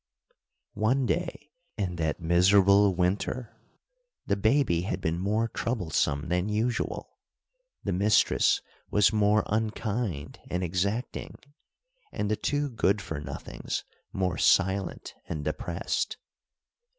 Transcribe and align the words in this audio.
One 0.73 1.05
day, 1.05 1.51
in 1.77 1.97
that 1.97 2.19
miserable 2.19 2.95
winter, 2.95 3.55
the 4.25 4.35
baby 4.35 4.81
had 4.81 4.99
been 4.99 5.19
more 5.19 5.47
troublesome 5.49 6.27
than 6.27 6.49
usual, 6.49 7.19
the 7.83 7.93
mistress 7.93 8.61
more 9.13 9.43
unkind 9.45 10.39
and 10.49 10.63
exacting, 10.63 11.35
and 12.11 12.31
the 12.31 12.35
Two 12.35 12.71
Good 12.71 12.99
for 12.99 13.19
Nothings 13.19 13.83
more 14.11 14.39
silent 14.39 15.13
and 15.29 15.45
depressed. 15.45 16.17